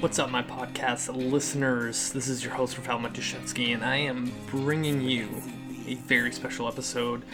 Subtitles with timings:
[0.00, 2.12] What's up, my podcast listeners?
[2.12, 5.28] This is your host, Rafael Matuszewski, and I am bringing you
[5.88, 7.24] a very special episode.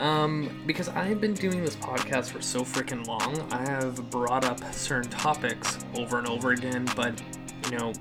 [0.00, 4.58] Um, because I've been doing this podcast for so freaking long, I have brought up
[4.74, 7.22] certain topics over and over again, but
[7.70, 7.92] you know,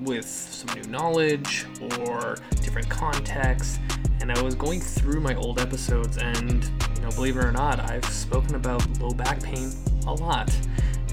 [0.00, 1.64] with some new knowledge
[2.08, 3.78] or different context.
[4.20, 6.64] And I was going through my old episodes, and
[6.96, 9.70] you know, believe it or not, I've spoken about low back pain
[10.08, 10.50] a lot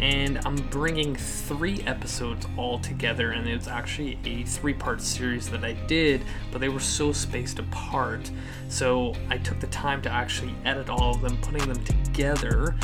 [0.02, 5.64] and I'm bringing three episodes all together, and it's actually a three part series that
[5.64, 8.32] I did, but they were so spaced apart.
[8.68, 12.76] So I took the time to actually edit all of them, putting them together,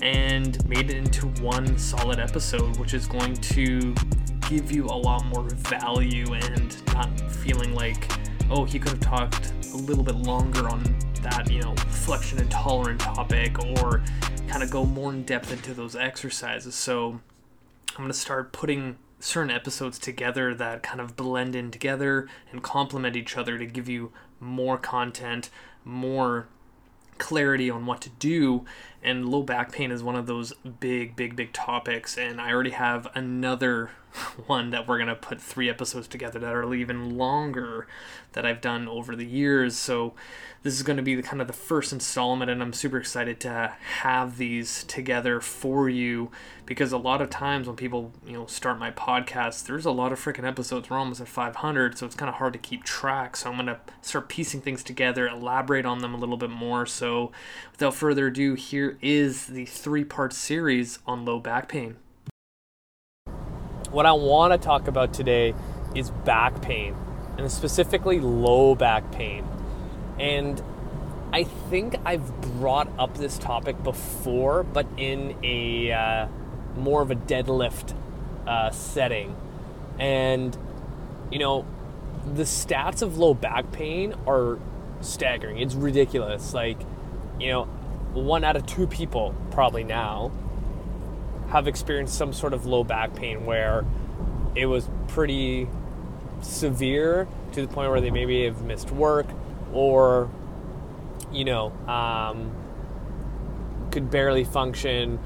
[0.00, 3.94] and made it into one solid episode, which is going to
[4.48, 8.10] give you a lot more value and not feeling like,
[8.50, 10.82] oh, he could have talked a little bit longer on
[11.22, 14.02] that, you know, flexion intolerant topic or
[14.52, 16.74] kind of go more in depth into those exercises.
[16.74, 17.20] So
[17.92, 22.62] I'm going to start putting certain episodes together that kind of blend in together and
[22.62, 25.48] complement each other to give you more content,
[25.86, 26.48] more
[27.16, 28.66] clarity on what to do.
[29.02, 32.18] And low back pain is one of those big, big, big topics.
[32.18, 33.92] And I already have another
[34.46, 37.86] one that we're going to put three episodes together that are even longer
[38.32, 39.76] that I've done over the years.
[39.76, 40.14] So
[40.62, 43.40] this is going to be the kind of the first installment and I'm super excited
[43.40, 46.30] to have these together for you
[46.66, 50.12] because a lot of times when people, you know, start my podcast, there's a lot
[50.12, 50.88] of freaking episodes.
[50.88, 53.36] We're almost at 500, so it's kind of hard to keep track.
[53.36, 56.86] So I'm going to start piecing things together, elaborate on them a little bit more.
[56.86, 57.32] So
[57.72, 61.96] without further ado, here is the three-part series on low back pain.
[63.92, 65.54] What I want to talk about today
[65.94, 66.96] is back pain,
[67.36, 69.46] and specifically low back pain.
[70.18, 70.62] And
[71.30, 76.28] I think I've brought up this topic before, but in a uh,
[76.74, 77.94] more of a deadlift
[78.46, 79.36] uh, setting.
[79.98, 80.56] And,
[81.30, 81.66] you know,
[82.34, 84.58] the stats of low back pain are
[85.02, 85.58] staggering.
[85.58, 86.54] It's ridiculous.
[86.54, 86.80] Like,
[87.38, 87.64] you know,
[88.14, 90.32] one out of two people probably now
[91.52, 93.84] have experienced some sort of low back pain where
[94.54, 95.68] it was pretty
[96.40, 99.26] severe to the point where they maybe have missed work
[99.74, 100.30] or
[101.30, 102.50] you know um,
[103.90, 105.18] could barely function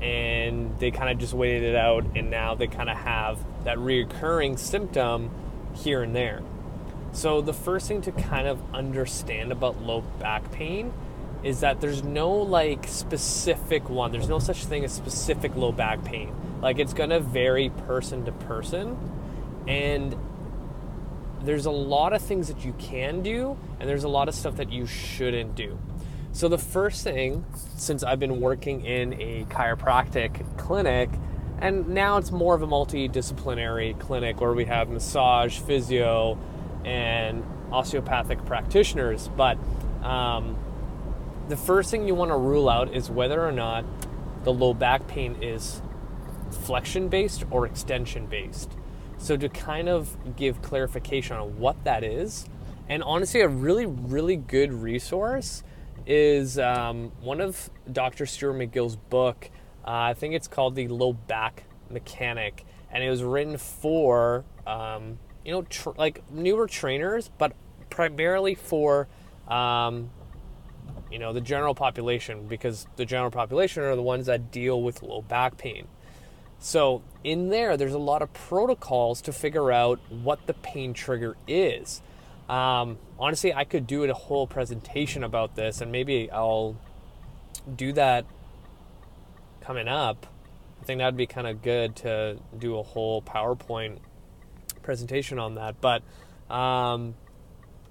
[0.00, 3.76] and they kind of just waited it out and now they kind of have that
[3.76, 5.30] reoccurring symptom
[5.74, 6.42] here and there.
[7.10, 10.92] So the first thing to kind of understand about low back pain
[11.42, 14.12] is that there's no like specific one.
[14.12, 16.34] There's no such thing as specific low back pain.
[16.60, 18.96] Like it's going to vary person to person
[19.66, 20.16] and
[21.42, 24.56] there's a lot of things that you can do and there's a lot of stuff
[24.56, 25.78] that you shouldn't do.
[26.32, 27.44] So the first thing
[27.76, 31.10] since I've been working in a chiropractic clinic
[31.60, 36.38] and now it's more of a multidisciplinary clinic where we have massage, physio,
[36.84, 39.28] and osteopathic practitioners.
[39.36, 39.58] But
[40.02, 40.56] um,
[41.48, 43.84] the first thing you want to rule out is whether or not
[44.44, 45.82] the low back pain is
[46.50, 48.72] flexion based or extension based.
[49.18, 52.46] So, to kind of give clarification on what that is,
[52.88, 55.62] and honestly, a really, really good resource
[56.06, 58.26] is um, one of Dr.
[58.26, 59.48] Stuart McGill's book.
[59.86, 65.18] Uh, I think it's called The Low Back Mechanic, and it was written for, um,
[65.44, 67.52] you know, tr- like newer trainers, but
[67.90, 69.06] primarily for
[69.46, 70.10] um,
[71.12, 75.02] you know, the general population, because the general population are the ones that deal with
[75.02, 75.86] low back pain.
[76.58, 81.36] So, in there, there's a lot of protocols to figure out what the pain trigger
[81.46, 82.00] is.
[82.48, 86.76] Um, honestly, I could do a whole presentation about this, and maybe I'll
[87.76, 88.26] do that
[89.60, 90.26] coming up.
[90.80, 93.98] I think that'd be kind of good to do a whole PowerPoint
[94.82, 95.80] presentation on that.
[95.80, 96.02] But
[96.52, 97.14] um,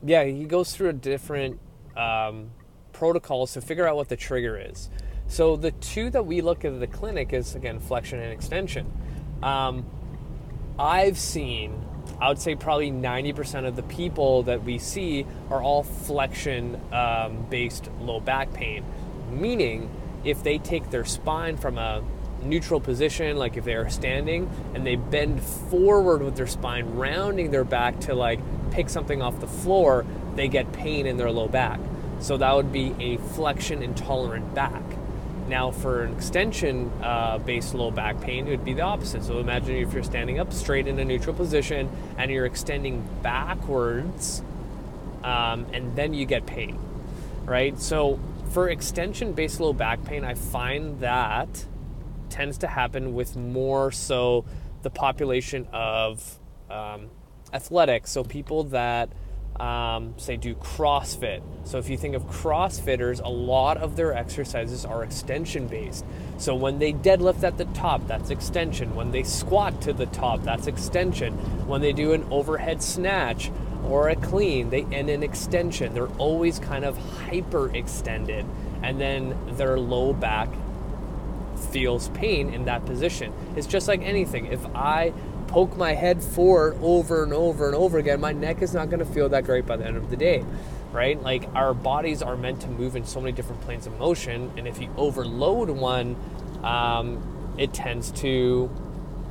[0.04, 1.60] yeah, he goes through a different
[1.96, 2.52] um,
[3.01, 4.88] protocols to figure out what the trigger is.
[5.28, 8.94] So the two that we look at the clinic is again flexion and extension.
[9.41, 9.88] Um,
[10.78, 11.83] I've seen,
[12.19, 17.48] I would say probably 90% of the people that we see are all flexion um,
[17.50, 18.86] based low back pain,
[19.31, 19.89] meaning
[20.24, 22.04] if they take their spine from a
[22.44, 27.50] neutral position, like if they are standing and they bend forward with their spine, rounding
[27.50, 28.39] their back to like
[28.69, 30.06] pick something off the floor,
[30.36, 31.80] they get pain in their low back.
[32.21, 34.83] So that would be a flexion intolerant back.
[35.47, 39.23] Now, for an extension uh, based low back pain, it would be the opposite.
[39.23, 44.44] So imagine if you're standing up straight in a neutral position and you're extending backwards,
[45.23, 46.79] um, and then you get pain,
[47.44, 47.77] right?
[47.79, 48.19] So
[48.51, 51.65] for extension based low back pain, I find that
[52.29, 54.45] tends to happen with more so
[54.83, 56.39] the population of
[56.69, 57.09] um,
[57.51, 59.09] athletics, so people that
[59.59, 61.42] um, say do CrossFit.
[61.65, 66.06] So if you think of CrossFitters, a lot of their exercises are extension based.
[66.38, 68.95] So when they deadlift at the top, that's extension.
[68.95, 71.33] When they squat to the top, that's extension.
[71.68, 73.51] When they do an overhead snatch
[73.86, 75.94] or a clean, they end in extension.
[75.94, 78.45] They're always kind of hyper extended.
[78.81, 80.50] And then their low back
[81.69, 83.31] feels pain in that position.
[83.56, 84.47] It's just like anything.
[84.47, 85.13] If I
[85.51, 89.00] poke my head forward over and over and over again, my neck is not going
[89.00, 90.45] to feel that great by the end of the day,
[90.94, 91.21] right?
[91.21, 94.65] Like our bodies are meant to move in so many different planes of motion, and
[94.65, 96.15] if you overload one,
[96.63, 98.69] um, it tends to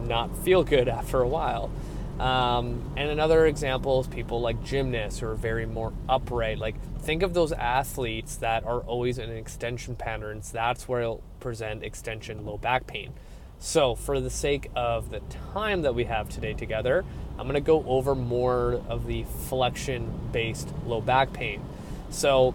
[0.02, 1.70] not feel good after a while.
[2.18, 6.58] Um, and another example is people like gymnasts who are very more upright.
[6.58, 10.52] Like think of those athletes that are always in extension patterns.
[10.52, 13.14] That's where it'll present extension low back pain.
[13.62, 15.20] So, for the sake of the
[15.52, 17.04] time that we have today together,
[17.38, 21.62] I'm going to go over more of the flexion based low back pain.
[22.08, 22.54] So,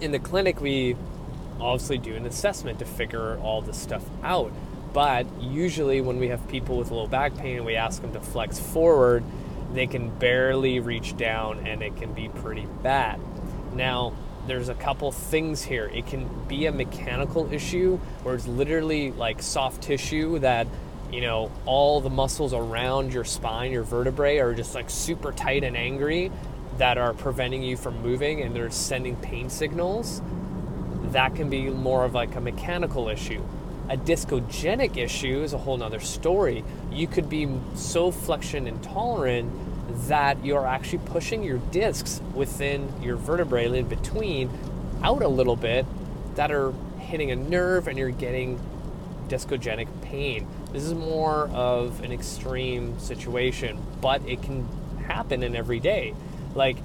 [0.00, 0.96] in the clinic, we
[1.60, 4.50] obviously do an assessment to figure all this stuff out.
[4.94, 8.20] But usually, when we have people with low back pain and we ask them to
[8.20, 9.22] flex forward,
[9.74, 13.20] they can barely reach down and it can be pretty bad.
[13.74, 14.14] Now,
[14.46, 15.90] there's a couple things here.
[15.92, 20.66] It can be a mechanical issue where it's literally like soft tissue that,
[21.10, 25.64] you know, all the muscles around your spine, your vertebrae are just like super tight
[25.64, 26.30] and angry
[26.78, 30.20] that are preventing you from moving and they're sending pain signals.
[31.12, 33.42] That can be more of like a mechanical issue.
[33.88, 36.64] A discogenic issue is a whole nother story.
[36.90, 39.52] You could be so flexion intolerant
[40.08, 44.50] that you're actually pushing your discs within your vertebrae in between
[45.02, 45.86] out a little bit
[46.34, 48.60] that are hitting a nerve and you're getting
[49.28, 50.46] discogenic pain.
[50.72, 54.66] This is more of an extreme situation, but it can
[55.06, 56.14] happen in every day.
[56.54, 56.76] Like,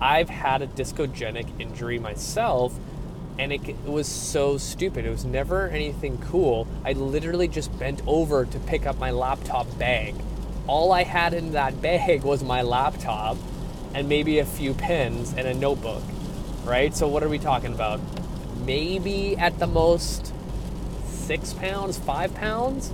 [0.00, 2.78] I've had a discogenic injury myself,
[3.38, 5.04] and it, it, was so stupid.
[5.04, 6.66] It was never anything cool.
[6.84, 10.14] I literally just bent over to pick up my laptop bag
[10.68, 13.36] all I had in that bag was my laptop
[13.94, 16.02] and maybe a few pens and a notebook,
[16.64, 16.94] right?
[16.94, 18.00] So, what are we talking about?
[18.64, 20.32] Maybe at the most
[21.06, 22.92] six pounds, five pounds,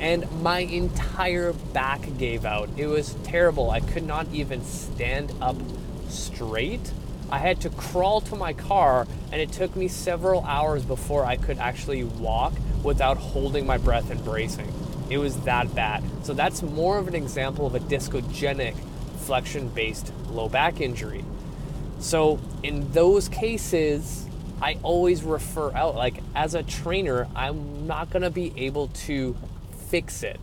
[0.00, 2.70] and my entire back gave out.
[2.76, 3.70] It was terrible.
[3.70, 5.56] I could not even stand up
[6.08, 6.92] straight.
[7.30, 11.36] I had to crawl to my car, and it took me several hours before I
[11.36, 14.72] could actually walk without holding my breath and bracing.
[15.10, 16.02] It was that bad.
[16.24, 18.74] So that's more of an example of a discogenic
[19.18, 21.24] flexion based low back injury.
[21.98, 24.26] So in those cases,
[24.60, 25.94] I always refer out.
[25.94, 29.36] Like as a trainer, I'm not going to be able to
[29.88, 30.40] fix it.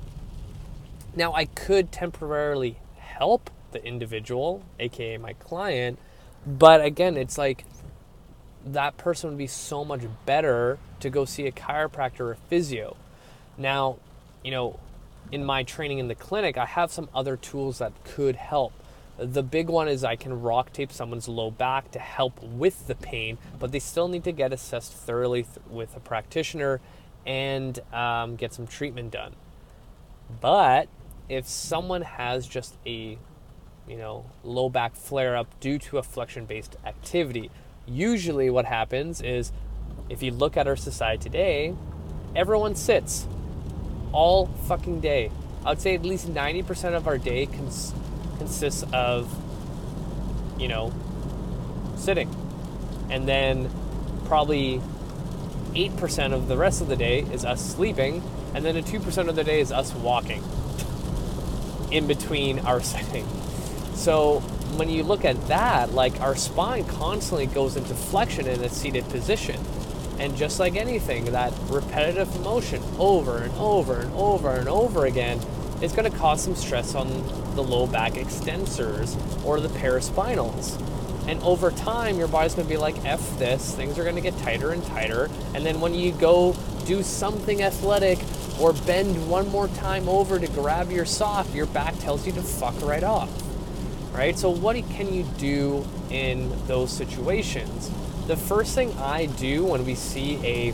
[1.15, 5.99] Now, I could temporarily help the individual, aka my client,
[6.45, 7.65] but again, it's like
[8.65, 12.95] that person would be so much better to go see a chiropractor or physio.
[13.57, 13.97] Now,
[14.43, 14.79] you know,
[15.31, 18.73] in my training in the clinic, I have some other tools that could help.
[19.17, 22.95] The big one is I can rock tape someone's low back to help with the
[22.95, 26.81] pain, but they still need to get assessed thoroughly th- with a practitioner
[27.25, 29.35] and um, get some treatment done.
[30.39, 30.87] But
[31.29, 33.17] if someone has just a
[33.87, 37.51] you know low back flare up due to a flexion based activity,
[37.85, 39.51] usually what happens is
[40.09, 41.75] if you look at our society today,
[42.35, 43.27] everyone sits
[44.11, 45.31] all fucking day.
[45.65, 47.93] I would say at least 90% of our day cons-
[48.37, 49.33] consists of,
[50.59, 50.91] you know,
[51.95, 52.33] sitting.
[53.09, 53.69] And then
[54.25, 54.81] probably
[55.73, 58.23] 8% of the rest of the day is us sleeping.
[58.53, 60.43] And then a 2% of the day is us walking
[61.91, 63.27] in between our sitting.
[63.93, 64.39] So
[64.77, 69.07] when you look at that, like our spine constantly goes into flexion in a seated
[69.09, 69.59] position.
[70.19, 75.39] And just like anything, that repetitive motion over and over and over and over again
[75.81, 77.07] is going to cause some stress on
[77.55, 80.79] the low back extensors or the paraspinals.
[81.27, 84.21] And over time, your body's going to be like, F this, things are going to
[84.21, 85.29] get tighter and tighter.
[85.53, 88.19] And then when you go do something athletic
[88.59, 92.41] or bend one more time over to grab your sock, your back tells you to
[92.41, 93.29] fuck right off.
[94.13, 94.37] Right?
[94.37, 97.89] So, what can you do in those situations?
[98.27, 100.73] The first thing I do when we see a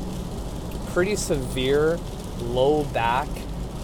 [0.92, 2.00] pretty severe
[2.40, 3.28] low back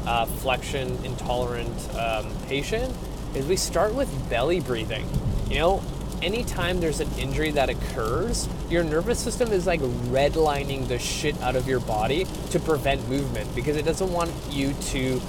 [0.06, 2.94] uh, flexion intolerant um, patient
[3.36, 5.08] is we start with belly breathing.
[5.50, 5.84] You know,
[6.22, 11.56] anytime there's an injury that occurs, your nervous system is like redlining the shit out
[11.56, 15.22] of your body to prevent movement because it doesn't want you to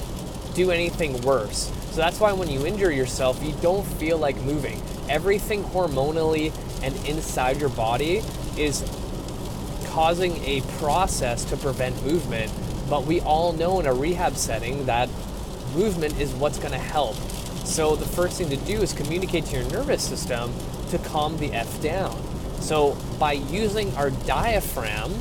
[0.55, 1.73] do anything worse.
[1.91, 4.81] So that's why when you injure yourself, you don't feel like moving.
[5.09, 6.53] Everything hormonally
[6.85, 8.23] and inside your body
[8.59, 8.83] is
[9.87, 12.53] causing a process to prevent movement.
[12.91, 15.09] But we all know in a rehab setting that
[15.75, 17.17] movement is what's going to help.
[17.65, 20.53] So the first thing to do is communicate to your nervous system
[20.91, 22.15] to calm the F down.
[22.61, 25.13] So by using our diaphragm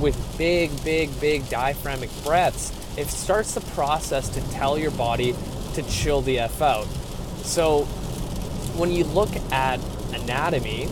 [0.00, 5.34] with big, big, big diaphragmic breaths, it starts the process to tell your body
[5.74, 6.86] to chill the F out.
[7.42, 7.82] So
[8.76, 9.80] when you look at
[10.12, 10.88] anatomy,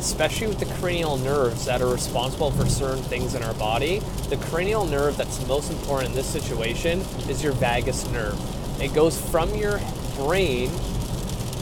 [0.00, 3.98] especially with the cranial nerves that are responsible for certain things in our body,
[4.30, 8.38] the cranial nerve that's most important in this situation is your vagus nerve.
[8.80, 9.78] It goes from your
[10.16, 10.70] brain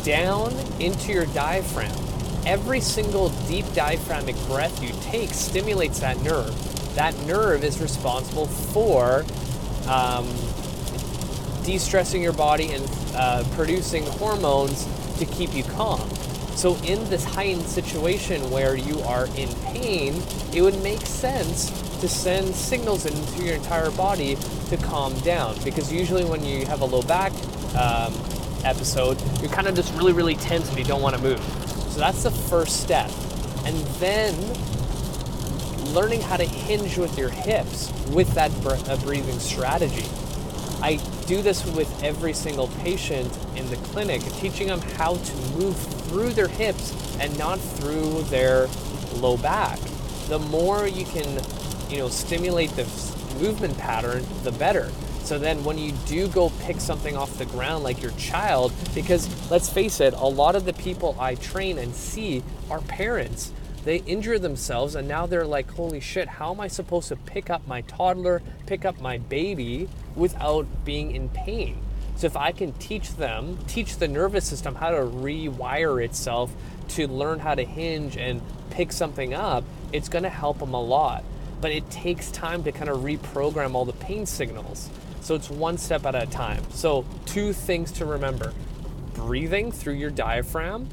[0.05, 1.93] down into your diaphragm.
[2.47, 6.55] Every single deep diaphragmic breath you take stimulates that nerve.
[6.95, 9.25] That nerve is responsible for
[9.89, 10.29] um,
[11.65, 14.87] de stressing your body and uh, producing hormones
[15.19, 16.09] to keep you calm.
[16.59, 20.21] So, in this heightened situation where you are in pain,
[20.53, 24.37] it would make sense to send signals into your entire body
[24.71, 25.57] to calm down.
[25.63, 27.31] Because usually, when you have a low back
[27.77, 28.13] um,
[28.65, 31.41] episode, you're kind of just really, really tense and you don't want to move.
[31.93, 33.09] So, that's the first step.
[33.65, 34.35] And then
[35.95, 38.51] learning how to hinge with your hips with that
[39.05, 40.07] breathing strategy.
[40.83, 45.77] I do this with every single patient in the clinic, teaching them how to move
[45.77, 48.67] through their hips and not through their
[49.17, 49.79] low back.
[50.29, 51.39] The more you can,
[51.91, 52.85] you know, stimulate the
[53.39, 54.91] movement pattern, the better.
[55.23, 59.29] So then when you do go pick something off the ground like your child, because
[59.51, 63.53] let's face it, a lot of the people I train and see are parents
[63.85, 67.51] they injure themselves and now they're like, holy shit, how am I supposed to pick
[67.51, 71.81] up my toddler, pick up my baby without being in pain?
[72.17, 76.53] So if I can teach them, teach the nervous system how to rewire itself
[76.89, 80.83] to learn how to hinge and pick something up, it's going to help them a
[80.83, 81.25] lot.
[81.61, 84.91] But it takes time to kind of reprogram all the pain signals.
[85.21, 86.63] So it's one step at a time.
[86.71, 88.53] So, two things to remember
[89.15, 90.89] breathing through your diaphragm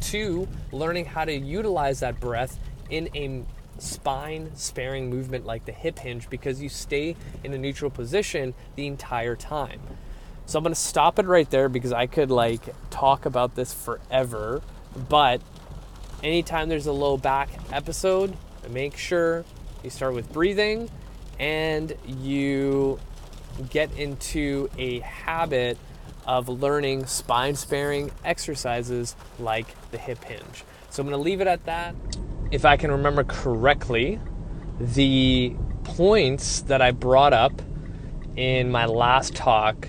[0.00, 2.58] Two, learning how to utilize that breath
[2.90, 3.44] in a
[3.78, 8.86] spine sparing movement like the hip hinge because you stay in a neutral position the
[8.86, 9.80] entire time.
[10.46, 13.72] So I'm going to stop it right there because I could like talk about this
[13.72, 14.62] forever,
[15.08, 15.42] but
[16.22, 18.36] anytime there's a low back episode,
[18.70, 19.44] make sure
[19.82, 20.90] you start with breathing
[21.38, 22.98] and you
[23.70, 25.78] get into a habit
[26.28, 30.62] of learning spine sparing exercises like the hip hinge.
[30.90, 31.94] So I'm going to leave it at that.
[32.50, 34.20] If I can remember correctly,
[34.78, 37.62] the points that I brought up
[38.36, 39.88] in my last talk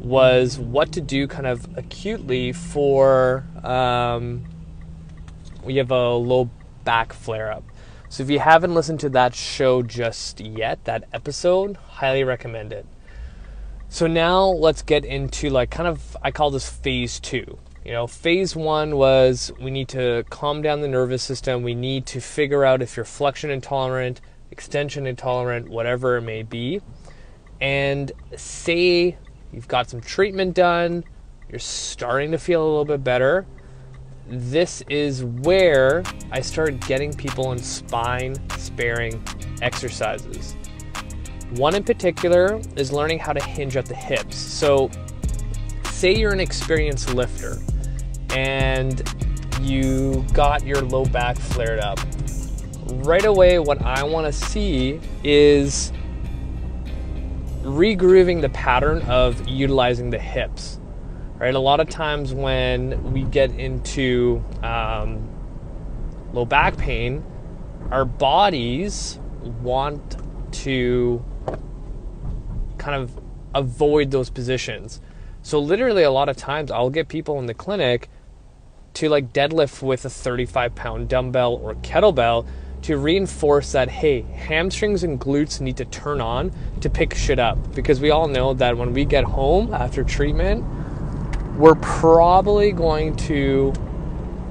[0.00, 4.44] was what to do kind of acutely for um,
[5.62, 6.48] we have a low
[6.84, 7.64] back flare up.
[8.08, 12.86] So if you haven't listened to that show just yet, that episode, highly recommend it.
[13.90, 17.58] So now let's get into like kind of I call this phase 2.
[17.84, 21.62] You know, phase 1 was we need to calm down the nervous system.
[21.62, 26.82] We need to figure out if you're flexion intolerant, extension intolerant, whatever it may be.
[27.62, 29.16] And say
[29.52, 31.02] you've got some treatment done,
[31.48, 33.46] you're starting to feel a little bit better.
[34.28, 39.24] This is where I started getting people in spine sparing
[39.62, 40.57] exercises.
[41.52, 44.36] One in particular is learning how to hinge at the hips.
[44.36, 44.90] So,
[45.84, 47.56] say you're an experienced lifter
[48.34, 49.02] and
[49.62, 51.98] you got your low back flared up.
[52.86, 55.92] Right away, what I want to see is
[57.62, 60.78] regrooving the pattern of utilizing the hips.
[61.38, 65.28] Right, a lot of times when we get into um,
[66.32, 67.24] low back pain,
[67.90, 69.20] our bodies
[69.62, 70.16] want
[70.52, 71.24] to
[72.78, 73.18] kind of
[73.54, 75.00] avoid those positions.
[75.42, 78.08] So literally a lot of times I'll get people in the clinic
[78.94, 82.46] to like deadlift with a 35 pound dumbbell or kettlebell
[82.82, 87.74] to reinforce that hey, hamstrings and glutes need to turn on to pick shit up
[87.74, 90.64] because we all know that when we get home after treatment,
[91.56, 93.72] we're probably going to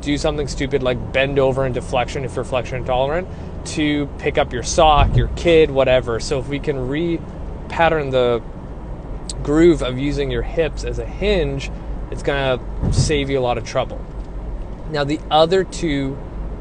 [0.01, 3.27] do something stupid like bend over into deflection if you're flexion intolerant
[3.65, 6.19] to pick up your sock, your kid, whatever.
[6.19, 7.19] So if we can re
[7.69, 8.41] pattern the
[9.43, 11.71] groove of using your hips as a hinge,
[12.11, 14.03] it's going to save you a lot of trouble.
[14.89, 16.17] Now, the other two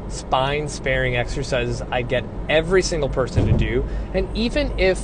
[0.09, 5.01] spine sparing exercises I get every single person to do, and even if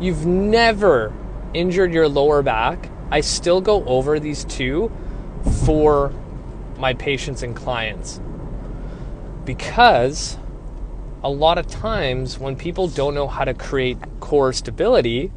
[0.00, 1.12] you've never
[1.54, 4.90] injured your lower back, I still go over these two
[5.64, 6.12] for
[6.78, 8.20] my patients and clients.
[9.44, 10.38] Because
[11.22, 15.32] a lot of times when people don't know how to create core stability,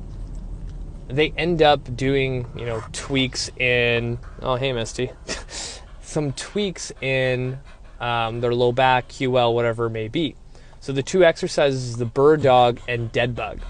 [1.16, 5.12] they end up doing, you know, tweaks in, oh, hey, Misty,
[6.02, 7.60] some tweaks in
[8.00, 10.36] um, their low back, QL, whatever it may be.
[10.80, 13.62] So the two exercises, the bird dog and dead bug.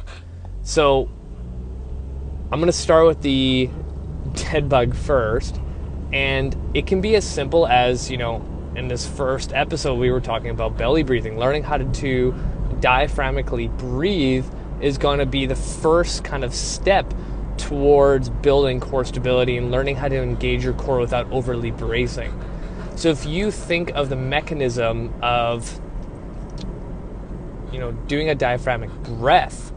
[0.63, 1.09] So
[2.51, 3.69] I'm going to start with the
[4.33, 5.59] dead bug first.
[6.11, 8.43] And it can be as simple as, you know,
[8.75, 11.37] in this first episode, we were talking about belly breathing.
[11.37, 12.33] Learning how to, to
[12.79, 14.45] diaphragmically breathe
[14.81, 17.11] is going to be the first kind of step
[17.57, 22.33] towards building core stability and learning how to engage your core without overly bracing.
[22.95, 25.79] So if you think of the mechanism of
[27.71, 29.71] you know doing a diaphragmic breath,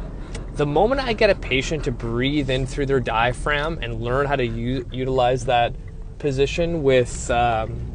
[0.54, 4.36] the moment I get a patient to breathe in through their diaphragm and learn how
[4.36, 5.74] to u- utilize that
[6.18, 7.92] position with um,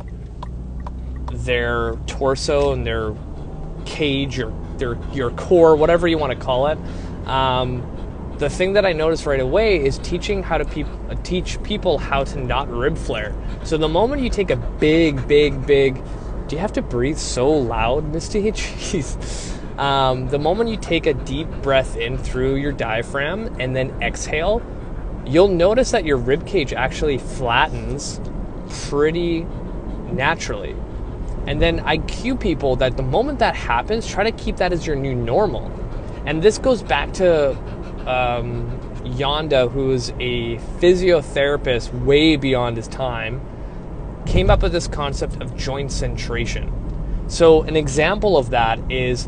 [1.33, 3.15] their torso and their
[3.85, 6.77] cage or their your core, whatever you want to call it.
[7.27, 7.90] Um,
[8.41, 11.99] the thing that I noticed right away is teaching how to pe- uh, teach people
[11.99, 13.35] how to not rib flare.
[13.63, 16.01] So the moment you take a big, big, big,
[16.47, 18.41] do you have to breathe so loud, Misty?
[18.51, 19.77] Jeez.
[19.77, 24.63] Um, the moment you take a deep breath in through your diaphragm and then exhale,
[25.23, 28.19] you'll notice that your rib cage actually flattens
[28.89, 29.45] pretty
[30.11, 30.75] naturally.
[31.45, 34.87] And then I cue people that the moment that happens, try to keep that as
[34.87, 35.71] your new normal.
[36.25, 37.55] And this goes back to
[38.07, 43.41] um, Janda, who's a physiotherapist way beyond his time,
[44.25, 46.71] came up with this concept of joint centration.
[47.29, 49.27] So, an example of that is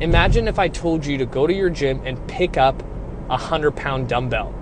[0.00, 2.82] imagine if I told you to go to your gym and pick up
[3.26, 4.54] a 100 pound dumbbell.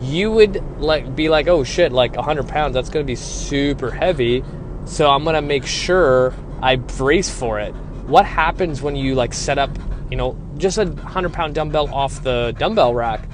[0.00, 4.44] You would like be like, oh shit, like 100 pounds, that's gonna be super heavy.
[4.84, 7.74] So, I'm gonna make sure I brace for it.
[8.06, 9.70] What happens when you like set up
[10.10, 13.28] you know, just a 100 pound dumbbell off the dumbbell rack,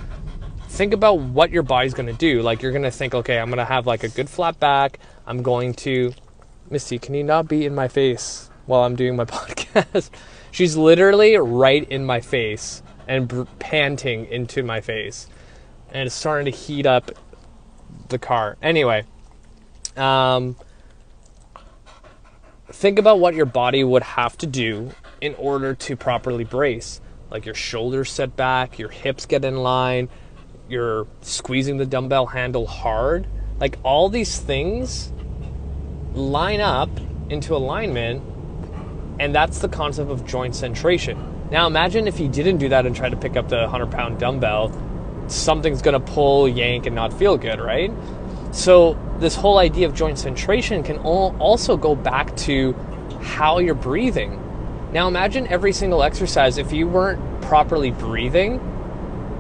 [0.68, 2.42] think about what your body's going to do.
[2.42, 4.98] Like, you're going to think, okay, I'm going to have like a good flat back.
[5.26, 6.12] I'm going to,
[6.70, 10.10] Misty, can you not be in my face while I'm doing my podcast?
[10.50, 15.28] She's literally right in my face and b- panting into my face.
[15.90, 17.10] And it's starting to heat up
[18.08, 18.56] the car.
[18.62, 19.04] Anyway,
[19.96, 20.56] um,
[22.68, 27.00] think about what your body would have to do in order to properly brace.
[27.32, 30.10] Like your shoulders set back, your hips get in line,
[30.68, 33.26] you're squeezing the dumbbell handle hard.
[33.58, 35.10] Like all these things
[36.12, 36.90] line up
[37.30, 38.22] into alignment,
[39.18, 41.50] and that's the concept of joint centration.
[41.50, 44.20] Now imagine if you didn't do that and try to pick up the 100 pound
[44.20, 44.70] dumbbell,
[45.28, 47.90] something's gonna pull, yank, and not feel good, right?
[48.50, 52.74] So this whole idea of joint centration can also go back to
[53.22, 54.38] how you're breathing.
[54.92, 58.60] Now imagine every single exercise, if you weren't properly breathing,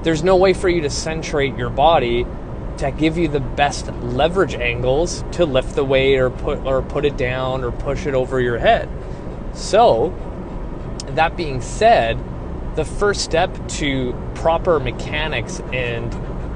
[0.02, 2.26] there's no way for you to centrate your body
[2.78, 7.04] to give you the best leverage angles to lift the weight or put or put
[7.04, 8.88] it down or push it over your head.
[9.52, 10.14] So,
[11.08, 12.18] that being said,
[12.74, 16.14] the first step to proper mechanics and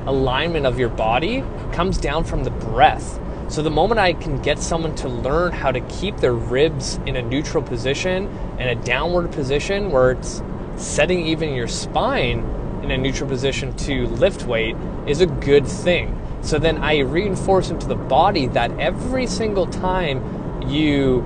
[0.08, 3.20] alignment of your body comes down from the breath.
[3.48, 7.16] So the moment I can get someone to learn how to keep their ribs in
[7.16, 8.26] a neutral position
[8.58, 10.42] and a downward position where it's
[10.76, 12.40] setting even your spine
[12.82, 16.20] in a neutral position to lift weight is a good thing.
[16.42, 21.22] So then I reinforce into the body that every single time you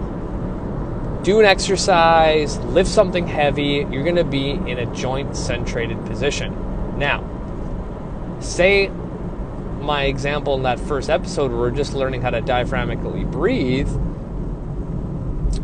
[1.22, 6.98] do an exercise, lift something heavy, you're going to be in a joint centrated position.
[6.98, 7.26] Now,
[8.40, 8.90] say
[9.90, 13.90] my example in that first episode where we're just learning how to diaphragmically breathe,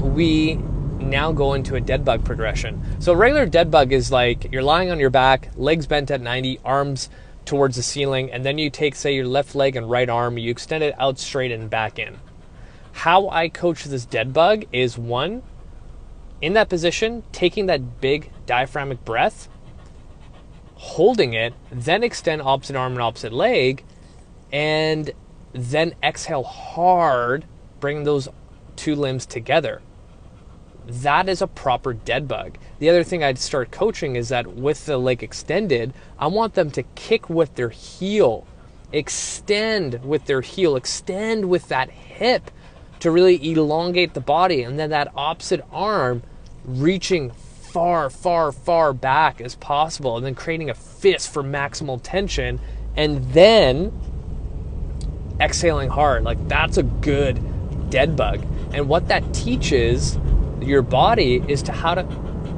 [0.03, 0.57] we
[0.99, 2.83] now go into a dead bug progression.
[2.99, 6.21] So a regular dead bug is like you're lying on your back, legs bent at
[6.21, 7.09] 90, arms
[7.45, 10.51] towards the ceiling, and then you take, say, your left leg and right arm, you
[10.51, 12.19] extend it out straight and back in.
[12.91, 15.45] How I coach this dead bug is one,
[16.41, 19.49] in that position, taking that big diaphragmic breath,
[20.75, 23.85] holding it, then extend opposite arm and opposite leg,
[24.53, 25.11] and
[25.53, 27.45] then exhale hard,
[27.81, 28.29] bring those
[28.77, 29.81] two limbs together.
[30.87, 32.59] That is a proper dead bug.
[32.79, 36.71] The other thing I'd start coaching is that with the leg extended, I want them
[36.73, 38.47] to kick with their heel,
[38.93, 42.51] extend with their heel, extend with that hip
[43.01, 46.23] to really elongate the body, and then that opposite arm
[46.65, 52.61] reaching far, far, far back as possible, and then creating a fist for maximal tension,
[52.97, 53.93] and then
[55.41, 56.25] exhaling hard.
[56.25, 58.45] Like that's a good dead bug.
[58.73, 60.19] And what that teaches
[60.61, 62.07] your body is to how to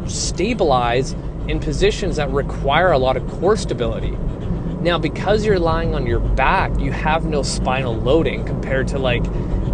[0.07, 1.13] stabilize
[1.49, 4.17] in positions that require a lot of core stability.
[4.81, 9.25] Now, because you're lying on your back, you have no spinal loading compared to like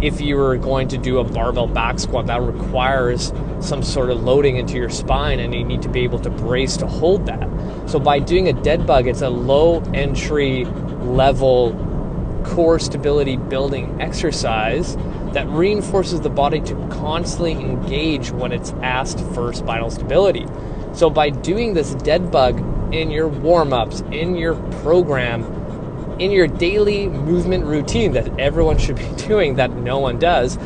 [0.01, 4.23] if you were going to do a barbell back squat that requires some sort of
[4.23, 7.47] loading into your spine and you need to be able to brace to hold that.
[7.89, 11.71] So by doing a dead bug, it's a low entry level
[12.45, 14.95] core stability building exercise
[15.33, 20.45] that reinforces the body to constantly engage when it's asked for spinal stability.
[20.93, 22.57] So by doing this dead bug
[22.93, 25.43] in your warm-ups, in your program,
[26.19, 30.57] in your daily movement routine that everyone should be doing that no one does,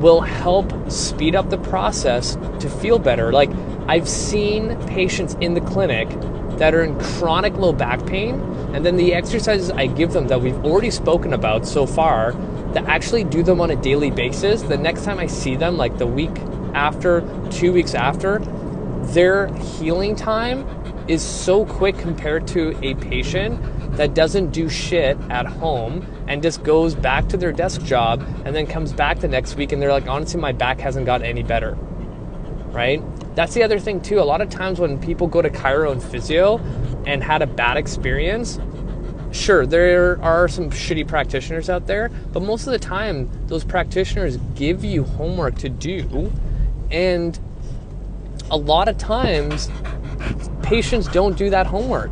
[0.00, 3.32] will help speed up the process to feel better.
[3.32, 3.50] Like
[3.88, 6.08] I've seen patients in the clinic
[6.58, 8.40] that are in chronic low back pain,
[8.74, 12.32] and then the exercises I give them that we've already spoken about so far,
[12.72, 15.98] that actually do them on a daily basis, the next time I see them, like
[15.98, 16.36] the week
[16.74, 18.38] after, two weeks after,
[19.12, 20.66] their healing time
[21.08, 23.60] is so quick compared to a patient
[23.96, 28.54] that doesn't do shit at home and just goes back to their desk job and
[28.54, 31.42] then comes back the next week and they're like, honestly, my back hasn't got any
[31.42, 31.74] better.
[32.72, 33.02] Right?
[33.36, 34.18] That's the other thing, too.
[34.18, 36.56] A lot of times when people go to chiro and physio
[37.06, 38.58] and had a bad experience,
[39.30, 44.38] sure, there are some shitty practitioners out there, but most of the time, those practitioners
[44.54, 46.32] give you homework to do.
[46.90, 47.38] And
[48.50, 49.70] a lot of times,
[50.62, 52.10] patients don't do that homework,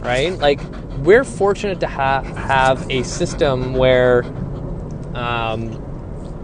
[0.00, 0.32] right?
[0.38, 0.60] Like,
[1.00, 4.24] we're fortunate to ha- have a system where
[5.14, 5.82] um,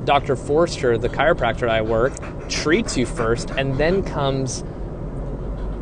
[0.04, 0.36] Dr.
[0.36, 2.12] Forster, the chiropractor I work,
[2.52, 4.62] treats you first and then comes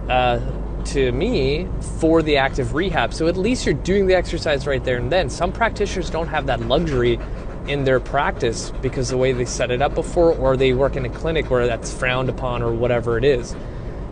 [0.09, 0.41] uh,
[0.85, 3.13] to me for the active rehab.
[3.13, 5.29] So at least you're doing the exercise right there and then.
[5.29, 7.19] Some practitioners don't have that luxury
[7.67, 11.05] in their practice because the way they set it up before, or they work in
[11.05, 13.55] a clinic where that's frowned upon or whatever it is.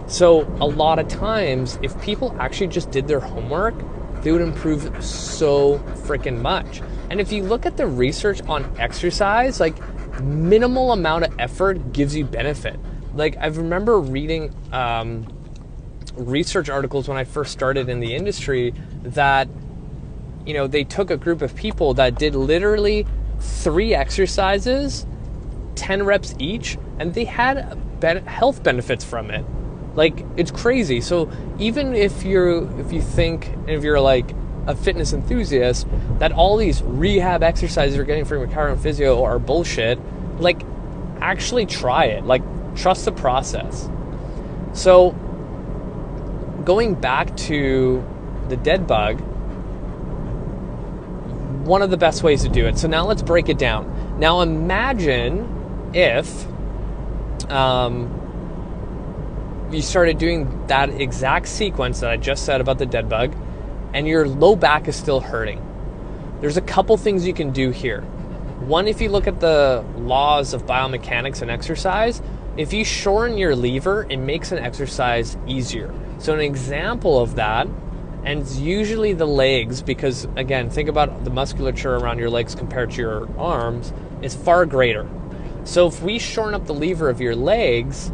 [0.07, 3.75] So a lot of times, if people actually just did their homework,
[4.23, 6.83] they would improve so freaking much.
[7.11, 9.77] And if you look at the research on exercise, like
[10.21, 12.79] minimal amount of effort gives you benefit.
[13.15, 15.27] Like I remember reading um,
[16.17, 19.49] research articles when I first started in the industry that
[20.47, 23.07] you know they took a group of people that did literally
[23.41, 25.07] three exercises,
[25.75, 27.79] ten reps each, and they had
[28.27, 29.45] health benefits from it.
[29.95, 31.01] Like it's crazy.
[31.01, 34.31] So even if you're if you think if you're like
[34.69, 35.87] a fitness enthusiast
[36.19, 39.99] that all these rehab exercises you're getting from your chiro and physio are bullshit,
[40.41, 40.61] like
[41.21, 42.25] actually try it.
[42.25, 42.43] Like
[42.77, 43.89] trust the process.
[44.75, 45.13] So
[46.65, 48.05] going back to
[48.49, 49.21] the dead bug,
[51.67, 52.79] one of the best ways to do it.
[52.79, 54.19] So now let's break it down.
[54.19, 56.47] Now imagine if
[57.51, 58.15] um,
[59.71, 63.35] you started doing that exact sequence that I just said about the dead bug,
[63.95, 65.65] and your low back is still hurting.
[66.41, 68.03] There's a couple things you can do here.
[68.61, 72.21] One, if you look at the laws of biomechanics and exercise,
[72.57, 75.95] if you shorten your lever, it makes an exercise easier.
[76.19, 77.69] So, an example of that,
[78.25, 82.91] and it's usually the legs, because again, think about the musculature around your legs compared
[82.93, 85.09] to your arms, is far greater.
[85.63, 88.11] So, if we shorten up the lever of your legs,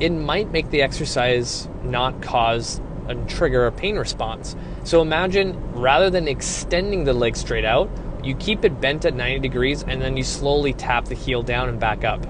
[0.00, 4.54] it might make the exercise not cause and trigger a pain response.
[4.84, 7.90] So imagine rather than extending the leg straight out,
[8.22, 11.68] you keep it bent at 90 degrees and then you slowly tap the heel down
[11.68, 12.26] and back up.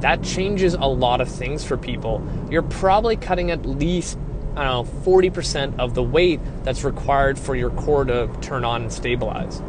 [0.00, 2.26] That changes a lot of things for people.
[2.50, 4.18] You're probably cutting at least,
[4.56, 8.82] I don't know, 40% of the weight that's required for your core to turn on
[8.82, 9.62] and stabilize.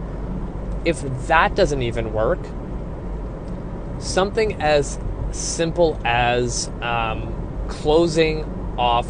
[0.83, 2.39] If that doesn't even work,
[3.99, 4.99] something as
[5.31, 7.33] simple as um,
[7.67, 8.43] closing
[8.77, 9.07] off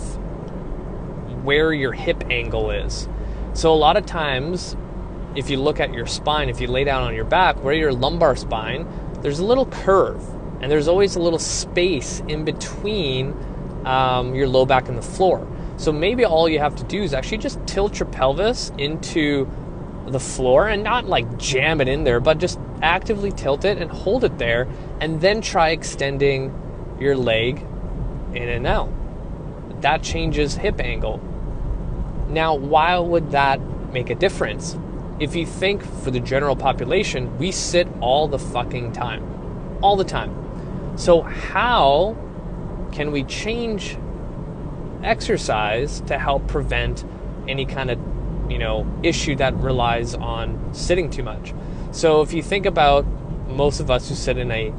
[1.45, 3.07] where your hip angle is.
[3.53, 4.75] So, a lot of times,
[5.35, 7.93] if you look at your spine, if you lay down on your back, where your
[7.93, 8.87] lumbar spine,
[9.21, 10.21] there's a little curve,
[10.61, 13.33] and there's always a little space in between
[13.85, 15.47] um, your low back and the floor.
[15.77, 19.49] So, maybe all you have to do is actually just tilt your pelvis into
[20.07, 23.89] the floor and not like jam it in there, but just actively tilt it and
[23.89, 24.67] hold it there,
[24.99, 26.53] and then try extending
[26.99, 27.65] your leg
[28.33, 28.89] in and out.
[29.81, 31.19] That changes hip angle.
[32.27, 33.59] Now, why would that
[33.93, 34.77] make a difference?
[35.19, 39.77] If you think for the general population, we sit all the fucking time.
[39.81, 40.97] All the time.
[40.97, 42.17] So, how
[42.91, 43.97] can we change
[45.03, 47.03] exercise to help prevent
[47.47, 47.99] any kind of
[48.49, 51.53] you know issue that relies on sitting too much
[51.91, 53.05] so if you think about
[53.47, 54.73] most of us who sit in a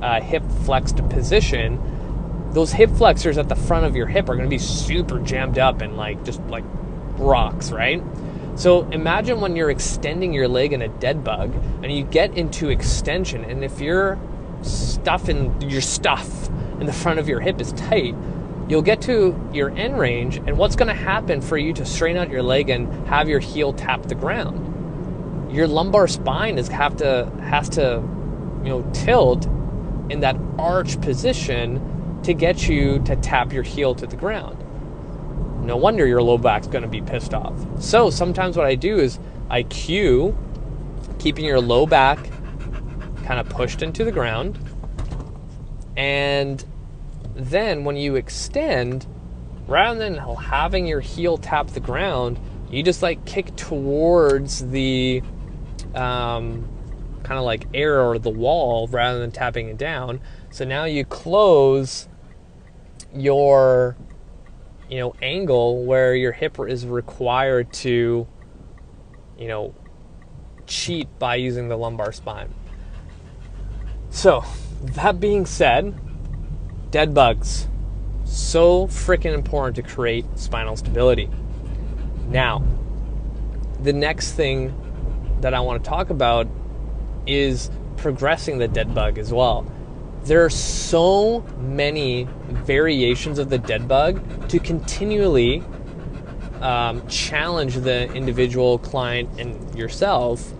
[0.00, 1.78] uh, hip flexed position
[2.52, 5.58] those hip flexors at the front of your hip are going to be super jammed
[5.58, 6.64] up and like just like
[7.16, 8.02] rocks right
[8.56, 12.68] so imagine when you're extending your leg in a dead bug and you get into
[12.68, 14.18] extension and if your
[14.62, 16.48] stuff in your stuff
[16.80, 18.14] in the front of your hip is tight
[18.68, 22.20] you'll get to your end range, and what's going to happen for you to straighten
[22.20, 25.52] out your leg and have your heel tap the ground?
[25.52, 28.02] Your lumbar spine is have to has to,
[28.62, 29.46] you know, tilt
[30.10, 34.56] in that arch position to get you to tap your heel to the ground.
[35.64, 37.54] No wonder your low back's going to be pissed off.
[37.82, 39.18] So sometimes what I do is
[39.50, 40.36] I cue
[41.18, 42.18] keeping your low back
[43.24, 44.58] kind of pushed into the ground
[45.98, 46.64] and
[47.34, 49.04] then when you extend,
[49.66, 52.38] rather than having your heel tap the ground,
[52.70, 55.22] you just like kick towards the
[55.96, 56.68] um,
[57.24, 60.20] kind of like air or the wall rather than tapping it down.
[60.50, 62.08] So now you close
[63.14, 63.96] your
[64.88, 68.26] you know angle where your hip is required to
[69.38, 69.74] you know
[70.66, 72.52] cheat by using the lumbar spine.
[74.10, 74.44] So,
[74.80, 75.94] that being said,
[76.90, 77.66] dead bugs.
[78.24, 81.30] So freaking important to create spinal stability.
[82.28, 82.62] Now,
[83.82, 84.74] the next thing
[85.40, 86.46] that I want to talk about
[87.26, 89.66] is progressing the dead bug as well.
[90.28, 95.64] There are so many variations of the dead bug to continually
[96.60, 100.52] um, challenge the individual client and yourself.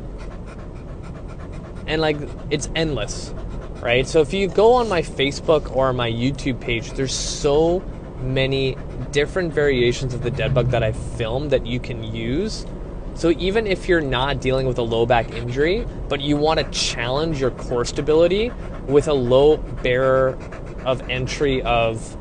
[1.86, 2.16] And like,
[2.50, 3.32] it's endless
[3.80, 4.06] right?
[4.06, 7.80] So if you go on my Facebook or my YouTube page, there's so
[8.20, 8.76] many
[9.12, 12.66] different variations of the dead bug that I've filmed that you can use.
[13.14, 16.70] So even if you're not dealing with a low back injury, but you want to
[16.70, 18.52] challenge your core stability
[18.88, 20.38] with a low barrier
[20.84, 22.16] of entry of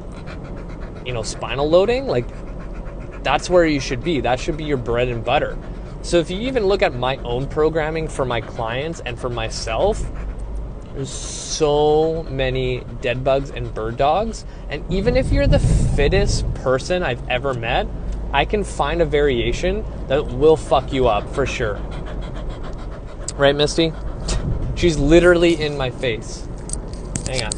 [1.05, 2.27] you know spinal loading, like
[3.23, 4.21] that's where you should be.
[4.21, 5.57] That should be your bread and butter.
[6.01, 10.01] So if you even look at my own programming for my clients and for myself,
[10.93, 14.45] there's so many dead bugs and bird dogs.
[14.69, 17.87] And even if you're the fittest person I've ever met,
[18.33, 21.75] I can find a variation that will fuck you up for sure.
[23.35, 23.93] Right, Misty?
[24.75, 26.46] She's literally in my face.
[27.27, 27.51] Hang on.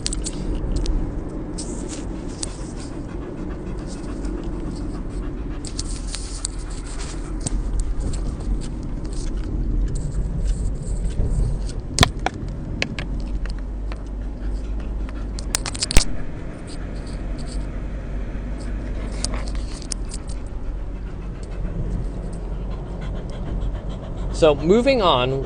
[24.33, 25.43] So, moving on,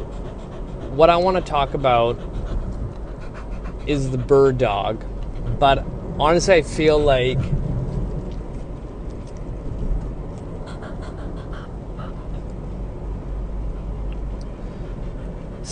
[0.95, 2.32] what I want to talk about
[3.87, 5.03] is the bird dog.
[5.59, 5.85] But
[6.19, 7.39] honestly, I feel like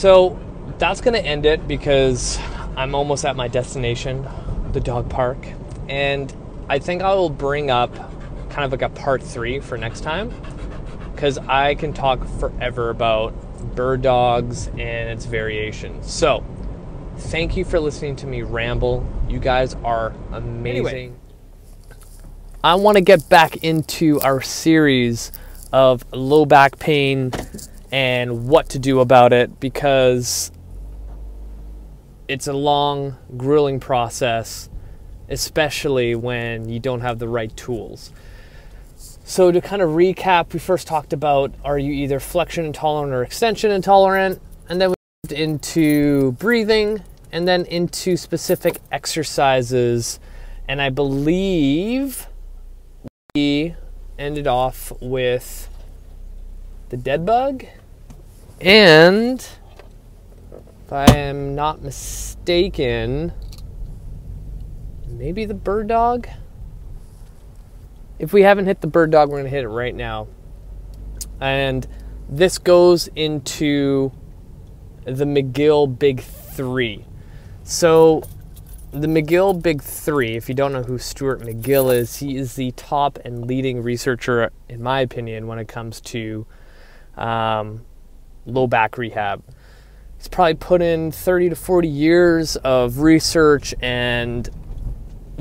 [0.01, 0.39] So
[0.79, 2.39] that's going to end it because
[2.75, 4.27] I'm almost at my destination,
[4.71, 5.37] the dog park.
[5.87, 6.33] And
[6.67, 7.93] I think I will bring up
[8.49, 10.33] kind of like a part three for next time
[11.13, 13.35] because I can talk forever about
[13.75, 16.11] bird dogs and its variations.
[16.11, 16.43] So,
[17.31, 19.07] thank you for listening to me ramble.
[19.29, 20.67] You guys are amazing.
[20.67, 21.13] Anyway,
[22.61, 25.31] I want to get back into our series
[25.71, 27.31] of low back pain
[27.89, 30.51] and what to do about it because
[32.27, 34.69] it's a long, grueling process,
[35.29, 38.11] especially when you don't have the right tools.
[39.23, 43.23] So, to kind of recap, we first talked about are you either flexion intolerant or
[43.23, 44.41] extension intolerant?
[44.67, 50.19] And then we moved into breathing and then into specific exercises.
[50.67, 52.27] And I believe
[53.33, 53.75] we
[54.17, 55.69] ended off with
[56.89, 57.65] the dead bug
[58.61, 59.39] and
[60.85, 63.33] if I am not mistaken,
[65.07, 66.27] maybe the bird dog.
[68.19, 70.27] If we haven't hit the bird dog, we're going to hit it right now.
[71.39, 71.87] And
[72.29, 74.11] this goes into
[75.05, 77.05] the McGill Big Three.
[77.71, 78.21] So,
[78.91, 82.71] the McGill Big Three, if you don't know who Stuart McGill is, he is the
[82.71, 86.45] top and leading researcher, in my opinion, when it comes to
[87.15, 87.85] um,
[88.45, 89.41] low back rehab.
[90.17, 94.49] He's probably put in 30 to 40 years of research and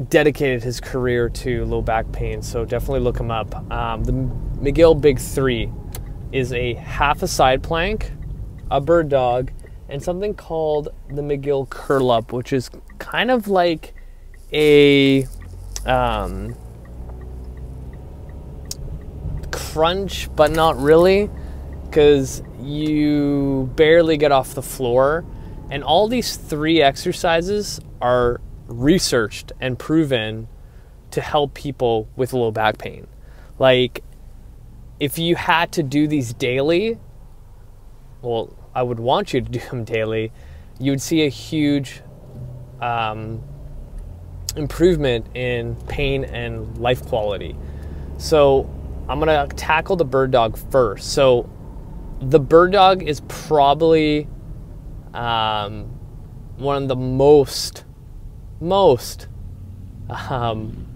[0.08, 3.56] dedicated his career to low back pain, so definitely look him up.
[3.72, 5.68] Um, the McGill Big Three
[6.30, 8.12] is a half a side plank,
[8.70, 9.50] a bird dog,
[9.90, 13.94] and something called the McGill Curl Up, which is kind of like
[14.52, 15.26] a
[15.84, 16.54] um,
[19.50, 21.30] crunch, but not really,
[21.84, 25.24] because you barely get off the floor.
[25.70, 30.48] And all these three exercises are researched and proven
[31.10, 33.06] to help people with low back pain.
[33.58, 34.02] Like,
[34.98, 36.98] if you had to do these daily,
[38.22, 40.32] well, I would want you to do them daily,
[40.78, 42.02] you would see a huge
[42.80, 43.42] um,
[44.56, 47.56] improvement in pain and life quality.
[48.16, 48.68] So,
[49.08, 51.12] I'm gonna tackle the bird dog first.
[51.12, 51.48] So,
[52.20, 54.28] the bird dog is probably
[55.14, 55.86] um,
[56.56, 57.84] one of the most
[58.60, 59.26] most
[60.10, 60.86] um,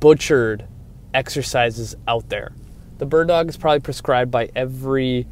[0.00, 0.66] butchered
[1.12, 2.52] exercises out there.
[2.98, 5.26] The bird dog is probably prescribed by every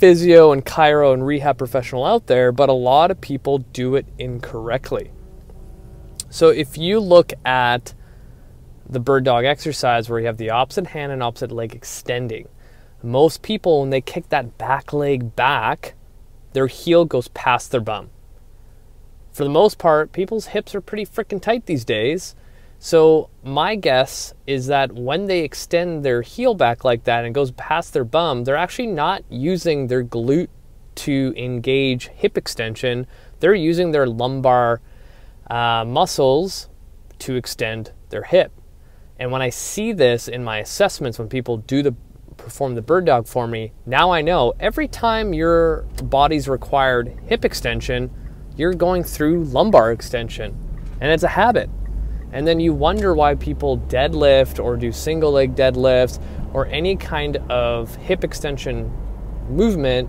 [0.00, 4.06] physio and chiro and rehab professional out there, but a lot of people do it
[4.18, 5.12] incorrectly.
[6.30, 7.94] So if you look at
[8.88, 12.48] the bird dog exercise where you have the opposite hand and opposite leg extending,
[13.02, 15.94] most people, when they kick that back leg back,
[16.54, 18.10] their heel goes past their bum
[19.32, 22.34] for the most part, people's hips are pretty freaking tight these days.
[22.82, 27.50] So, my guess is that when they extend their heel back like that and goes
[27.50, 30.48] past their bum, they're actually not using their glute
[30.94, 33.06] to engage hip extension.
[33.40, 34.80] They're using their lumbar
[35.50, 36.70] uh, muscles
[37.18, 38.50] to extend their hip.
[39.18, 41.94] And when I see this in my assessments, when people do the
[42.38, 47.44] perform the bird dog for me, now I know every time your body's required hip
[47.44, 48.10] extension,
[48.56, 50.56] you're going through lumbar extension,
[50.98, 51.68] and it's a habit.
[52.32, 57.36] And then you wonder why people deadlift or do single leg deadlifts or any kind
[57.50, 58.92] of hip extension
[59.48, 60.08] movement,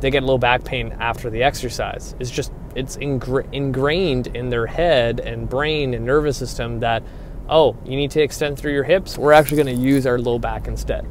[0.00, 2.14] they get low back pain after the exercise.
[2.18, 7.02] It's just, it's ingra- ingrained in their head and brain and nervous system that,
[7.48, 9.16] oh, you need to extend through your hips.
[9.16, 11.08] We're actually going to use our low back instead.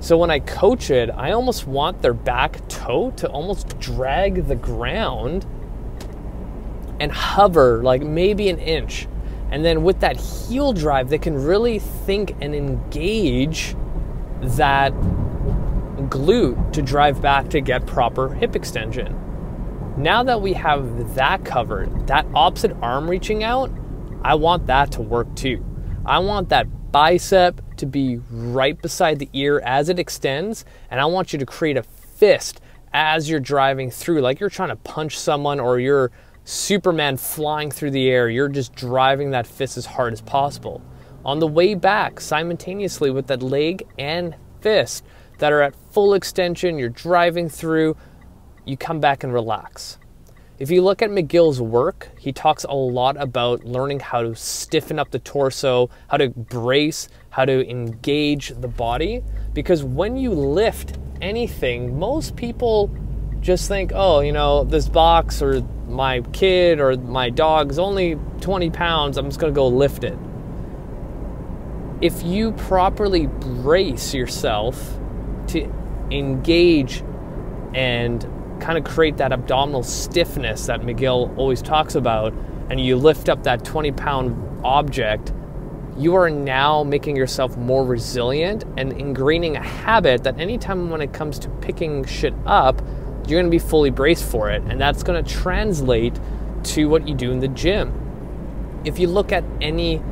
[0.00, 4.54] So when I coach it, I almost want their back toe to almost drag the
[4.54, 5.46] ground
[7.00, 9.08] and hover like maybe an inch.
[9.50, 13.76] And then with that heel drive, they can really think and engage
[14.40, 14.92] that
[16.10, 19.20] glute to drive back to get proper hip extension.
[19.96, 23.70] Now that we have that covered, that opposite arm reaching out,
[24.22, 25.64] I want that to work too.
[26.04, 31.06] I want that bicep to be right beside the ear as it extends, and I
[31.06, 32.60] want you to create a fist
[32.92, 36.10] as you're driving through, like you're trying to punch someone or you're
[36.44, 38.28] Superman flying through the air.
[38.28, 40.82] You're just driving that fist as hard as possible.
[41.24, 45.04] On the way back, simultaneously with that leg and fist
[45.38, 47.96] that are at full extension, you're driving through,
[48.66, 49.98] you come back and relax.
[50.58, 54.98] If you look at McGill's work, he talks a lot about learning how to stiffen
[54.98, 59.24] up the torso, how to brace, how to engage the body.
[59.52, 62.94] Because when you lift anything, most people
[63.44, 68.18] just think, oh, you know, this box or my kid or my dog is only
[68.40, 70.18] 20 pounds, I'm just going to go lift it.
[72.00, 74.98] If you properly brace yourself
[75.48, 75.70] to
[76.10, 77.04] engage
[77.74, 78.22] and
[78.60, 82.32] kind of create that abdominal stiffness that McGill always talks about,
[82.70, 85.34] and you lift up that 20 pound object,
[85.98, 91.12] you are now making yourself more resilient and ingraining a habit that anytime when it
[91.12, 92.80] comes to picking shit up,
[93.26, 94.62] you're going to be fully braced for it.
[94.62, 96.18] And that's going to translate
[96.64, 98.82] to what you do in the gym.
[98.84, 100.02] If you look at any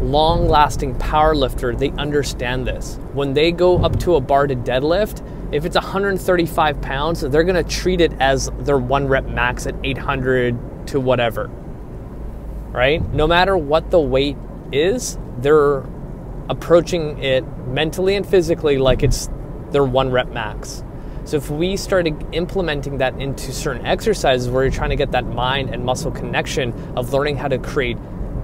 [0.00, 2.98] long lasting power lifter, they understand this.
[3.12, 7.62] When they go up to a bar to deadlift, if it's 135 pounds, they're going
[7.62, 11.48] to treat it as their one rep max at 800 to whatever.
[12.72, 13.02] Right?
[13.12, 14.36] No matter what the weight
[14.72, 15.84] is, they're
[16.48, 19.28] approaching it mentally and physically like it's
[19.70, 20.82] their one rep max.
[21.24, 25.24] So if we started implementing that into certain exercises where you're trying to get that
[25.24, 27.96] mind and muscle connection of learning how to create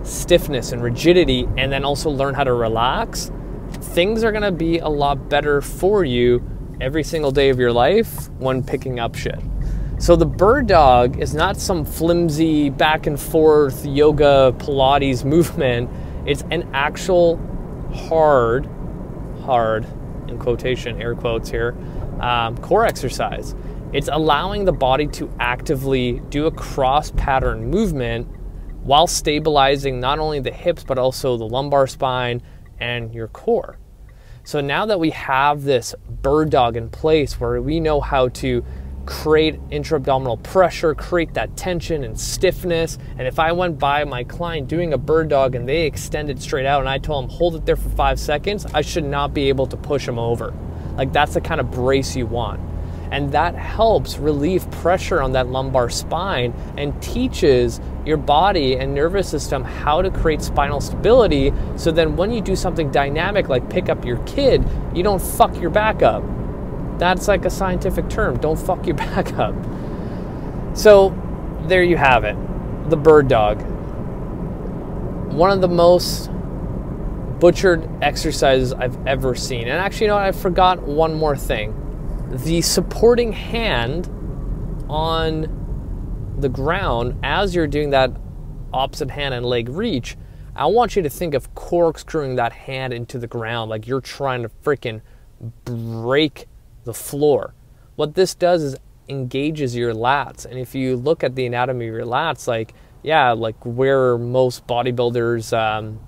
[0.05, 3.33] stiffness and rigidity and then also learn how to relax,
[3.71, 6.43] things are going to be a lot better for you
[6.81, 9.41] every single day of your life when picking up shit.
[9.99, 15.91] So the bird dog is not some flimsy back and forth yoga Pilates movement.
[16.25, 17.37] It's an actual
[17.93, 18.69] hard,
[19.43, 19.85] hard,
[20.29, 21.77] in quotation, air quotes here,
[22.21, 23.55] um, core exercise.
[23.93, 28.29] It's allowing the body to actively do a cross pattern movement
[28.83, 32.43] while stabilizing not only the hips but also the lumbar spine
[32.81, 33.79] and your core.
[34.45, 38.65] So now that we have this bird dog in place where we know how to
[39.05, 42.99] create intra-abdominal pressure, create that tension and stiffness.
[43.17, 46.67] And if I went by my client doing a bird dog and they extended straight
[46.67, 49.49] out and I told them hold it there for five seconds, I should not be
[49.49, 50.55] able to push them over.
[50.99, 52.61] Like that's the kind of brace you want.
[53.11, 59.31] And that helps relieve pressure on that lumbar spine and teaches your body and nervous
[59.31, 63.89] system how to create spinal stability so then when you do something dynamic like pick
[63.89, 64.63] up your kid,
[64.95, 66.23] you don't fuck your back up
[66.99, 68.39] that's like a scientific term.
[68.39, 69.55] Don't fuck your back up.
[70.75, 71.15] So
[71.67, 72.37] there you have it.
[72.91, 73.63] The bird dog.
[75.33, 76.31] One of the most
[77.41, 79.63] butchered exercises I've ever seen.
[79.63, 80.25] And actually, you know what?
[80.25, 81.75] I forgot one more thing.
[82.31, 84.09] The supporting hand
[84.89, 88.13] on the ground as you're doing that
[88.73, 90.17] opposite hand and leg reach.
[90.55, 94.43] I want you to think of corkscrewing that hand into the ground like you're trying
[94.43, 95.01] to freaking
[95.65, 96.47] break
[96.85, 97.55] the floor.
[97.97, 98.77] What this does is
[99.09, 100.45] engages your lats.
[100.45, 104.67] And if you look at the anatomy of your lats, like, yeah, like where most
[104.67, 106.01] bodybuilders, um,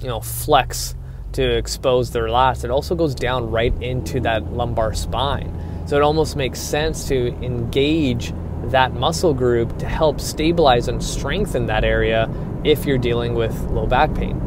[0.00, 0.94] you know, flex
[1.32, 5.54] to expose their lats, it also goes down right into that lumbar spine.
[5.86, 8.32] So it almost makes sense to engage
[8.64, 12.28] that muscle group to help stabilize and strengthen that area
[12.64, 14.38] if you're dealing with low back pain.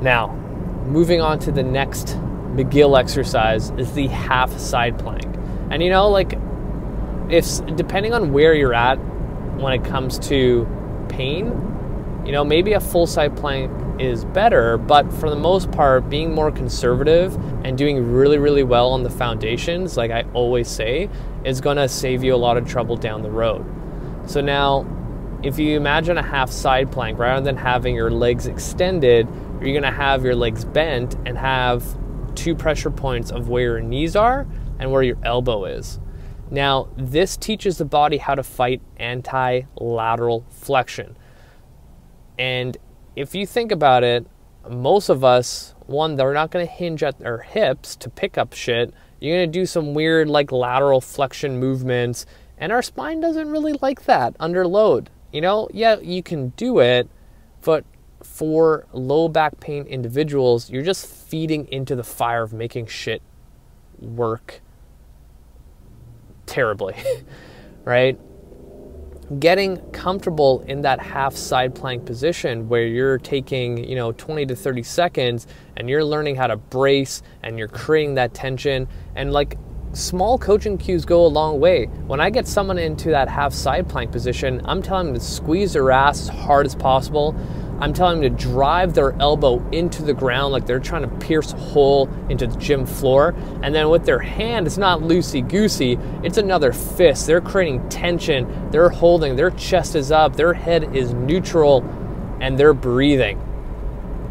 [0.00, 0.34] Now,
[0.86, 2.16] moving on to the next
[2.54, 5.26] McGill exercise is the half side plank.
[5.70, 6.38] And you know, like,
[7.28, 8.96] if depending on where you're at
[9.60, 10.66] when it comes to
[11.08, 11.46] pain,
[12.24, 16.34] you know, maybe a full side plank is better, but for the most part, being
[16.34, 17.34] more conservative
[17.64, 21.08] and doing really, really well on the foundations, like I always say,
[21.44, 23.64] is gonna save you a lot of trouble down the road.
[24.26, 24.86] So now,
[25.42, 29.28] if you imagine a half side plank, rather than having your legs extended,
[29.60, 31.84] you're gonna have your legs bent and have
[32.34, 34.46] two pressure points of where your knees are
[34.78, 35.98] and where your elbow is.
[36.50, 41.16] Now, this teaches the body how to fight anti lateral flexion.
[42.38, 42.76] And
[43.18, 44.24] if you think about it,
[44.70, 48.52] most of us, one, they're not going to hinge at their hips to pick up
[48.52, 48.94] shit.
[49.18, 52.26] You're going to do some weird, like, lateral flexion movements.
[52.58, 55.10] And our spine doesn't really like that under load.
[55.32, 57.08] You know, yeah, you can do it,
[57.62, 57.84] but
[58.22, 63.20] for low back pain individuals, you're just feeding into the fire of making shit
[63.98, 64.60] work
[66.46, 66.94] terribly,
[67.84, 68.18] right?
[69.38, 74.56] Getting comfortable in that half side plank position where you're taking, you know, 20 to
[74.56, 79.58] 30 seconds and you're learning how to brace and you're creating that tension and like
[79.92, 81.86] small coaching cues go a long way.
[82.06, 85.74] When I get someone into that half side plank position, I'm telling them to squeeze
[85.74, 87.36] their ass as hard as possible
[87.80, 91.52] I'm telling them to drive their elbow into the ground like they're trying to pierce
[91.52, 93.34] a hole into the gym floor.
[93.62, 97.26] And then with their hand, it's not loosey goosey, it's another fist.
[97.26, 101.84] They're creating tension, they're holding, their chest is up, their head is neutral,
[102.40, 103.44] and they're breathing.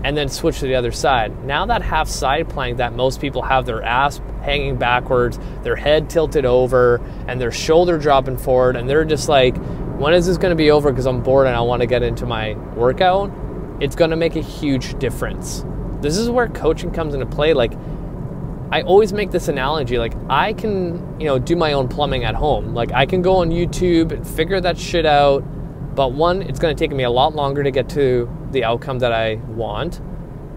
[0.03, 1.43] And then switch to the other side.
[1.45, 6.09] Now, that half side plank that most people have their ass hanging backwards, their head
[6.09, 9.55] tilted over, and their shoulder dropping forward, and they're just like,
[9.97, 12.03] when is this going to be over because I'm bored and I want to get
[12.03, 13.31] into my workout,
[13.79, 15.65] it's going to make a huge difference.
[16.01, 17.53] This is where coaching comes into play.
[17.53, 17.73] Like,
[18.71, 22.35] I always make this analogy like, I can, you know, do my own plumbing at
[22.35, 22.75] home.
[22.75, 25.39] Like, I can go on YouTube and figure that shit out.
[25.95, 28.99] But one, it's going to take me a lot longer to get to the outcome
[28.99, 29.99] that I want.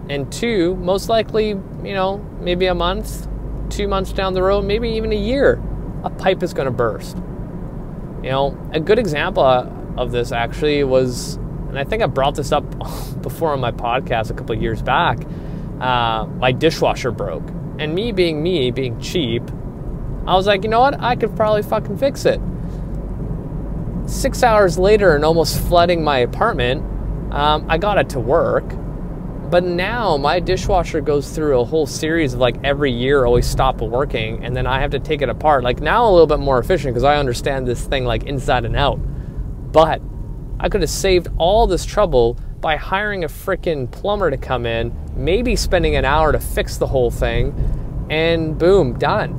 [0.07, 3.27] And two, most likely, you know, maybe a month,
[3.69, 5.59] two months down the road, maybe even a year,
[6.03, 7.17] a pipe is going to burst.
[8.23, 11.35] You know, a good example of this actually was,
[11.69, 12.63] and I think I brought this up
[13.21, 15.19] before on my podcast a couple years back.
[15.79, 17.47] Uh, my dishwasher broke,
[17.79, 19.43] and me being me, being cheap,
[20.27, 20.99] I was like, you know what?
[21.01, 22.39] I could probably fucking fix it.
[24.05, 26.83] Six hours later, and almost flooding my apartment,
[27.33, 28.71] um, I got it to work.
[29.51, 33.81] But now my dishwasher goes through a whole series of like every year always stop
[33.81, 35.65] working and then I have to take it apart.
[35.65, 38.77] Like now a little bit more efficient because I understand this thing like inside and
[38.77, 38.95] out.
[39.73, 40.01] But
[40.57, 44.97] I could have saved all this trouble by hiring a freaking plumber to come in,
[45.15, 49.37] maybe spending an hour to fix the whole thing, and boom, done.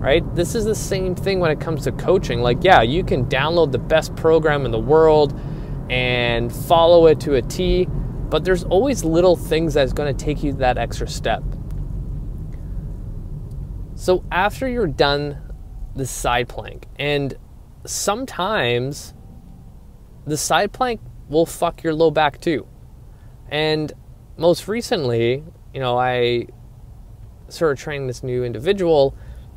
[0.00, 0.34] Right?
[0.34, 2.40] This is the same thing when it comes to coaching.
[2.40, 5.38] Like, yeah, you can download the best program in the world
[5.90, 7.86] and follow it to a T
[8.32, 11.42] but there's always little things that's going to take you that extra step.
[13.94, 15.36] So after you're done
[15.94, 17.34] the side plank, and
[17.84, 19.12] sometimes
[20.24, 22.66] the side plank will fuck your low back too.
[23.50, 23.92] And
[24.38, 26.46] most recently, you know, I
[27.50, 29.14] started training this new individual,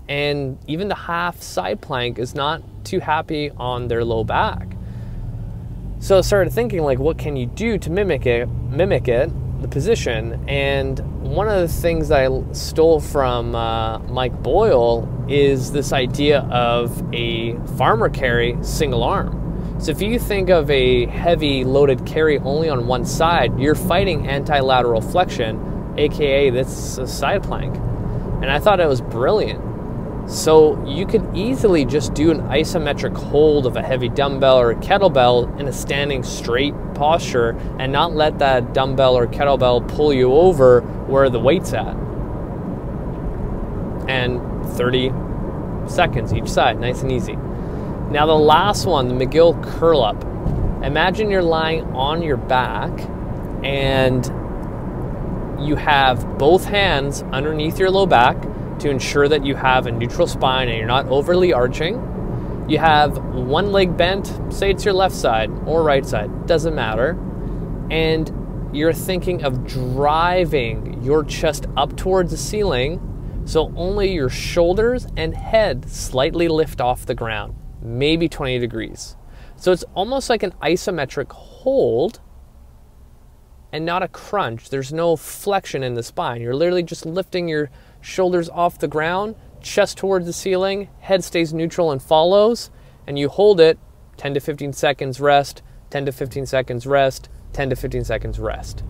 [0.09, 4.74] and even the half side plank is not too happy on their low back.
[6.05, 8.45] So I started thinking, like, what can you do to mimic it?
[8.45, 10.39] Mimic it, the position.
[10.47, 17.03] And one of the things I stole from uh, Mike Boyle is this idea of
[17.11, 19.75] a farmer carry single arm.
[19.79, 24.27] So if you think of a heavy loaded carry only on one side, you're fighting
[24.27, 27.75] anti-lateral flexion, aka this a side plank.
[28.43, 29.74] And I thought it was brilliant.
[30.27, 35.59] So you can easily just do an isometric hold of a heavy dumbbell or kettlebell
[35.59, 40.81] in a standing straight posture and not let that dumbbell or kettlebell pull you over
[40.81, 41.95] where the weight's at.
[44.07, 44.41] And
[44.75, 45.11] 30
[45.87, 47.35] seconds each side, nice and easy.
[47.35, 50.23] Now, the last one, the McGill curl up.
[50.83, 52.91] Imagine you're lying on your back
[53.63, 54.25] and
[55.59, 58.37] you have both hands underneath your low back
[58.85, 61.95] to ensure that you have a neutral spine and you're not overly arching.
[62.69, 67.17] You have one leg bent, say it's your left side or right side, doesn't matter.
[67.89, 68.31] And
[68.71, 73.01] you're thinking of driving your chest up towards the ceiling
[73.45, 79.15] so only your shoulders and head slightly lift off the ground maybe 20 degrees.
[79.57, 82.19] So it's almost like an isometric hold
[83.71, 84.69] and not a crunch.
[84.69, 86.41] There's no flexion in the spine.
[86.41, 87.69] You're literally just lifting your
[88.05, 92.69] shoulders off the ground, chest towards the ceiling, head stays neutral and follows,
[93.07, 93.79] and you hold it
[94.17, 98.83] 10 to 15 seconds rest, 10 to 15 seconds rest, 10 to 15 seconds rest.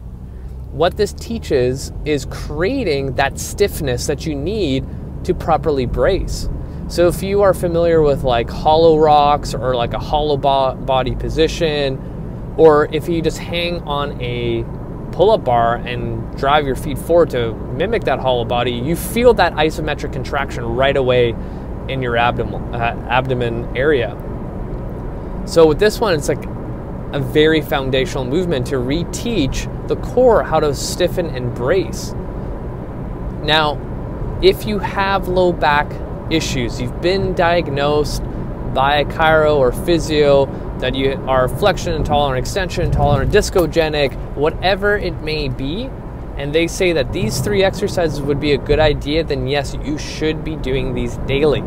[0.72, 4.86] What this teaches is creating that stiffness that you need
[5.24, 6.50] to properly brace.
[6.90, 11.16] So if you are familiar with like hollow rocks or like a hollow bo- body
[11.16, 14.66] position, or if you just hang on a
[15.16, 19.54] pull-up bar and drive your feet forward to mimic that hollow body, you feel that
[19.54, 21.36] isometric contraction right away
[21.88, 24.16] in your abdomen uh, abdomen area.
[25.46, 26.44] So with this one, it's like
[27.14, 32.14] a very foundational movement to reteach the core how to stiffen and brace.
[33.44, 33.80] Now,
[34.42, 35.90] if you have low back
[36.30, 36.82] issues.
[36.82, 38.24] You've been diagnosed
[38.74, 40.46] by a chiro or physio
[40.86, 45.90] that you are flexion intolerant, extension intolerant, discogenic, whatever it may be,
[46.38, 49.98] and they say that these three exercises would be a good idea, then yes, you
[49.98, 51.64] should be doing these daily.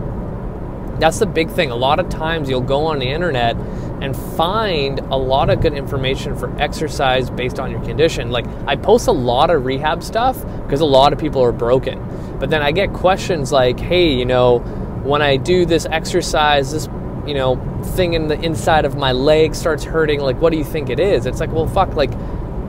[1.01, 1.73] That's the big thing.
[1.73, 3.57] A lot of times you'll go on the internet
[4.01, 8.31] and find a lot of good information for exercise based on your condition.
[8.31, 11.99] Like, I post a lot of rehab stuff because a lot of people are broken.
[12.39, 14.61] But then I get questions like, hey, you know,
[15.03, 16.89] when I do this exercise, this,
[17.27, 17.57] you know,
[17.95, 21.01] thing in the inside of my leg starts hurting, like, what do you think it
[21.01, 21.27] is?
[21.27, 22.13] It's like, well, fuck, like,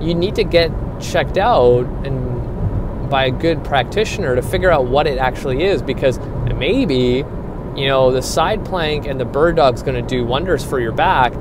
[0.02, 0.72] you need to get
[1.02, 6.20] checked out and by a good practitioner to figure out what it actually is because
[6.56, 7.24] maybe
[7.76, 10.92] you know, the side plank and the bird dog's going to do wonders for your
[10.92, 11.34] back,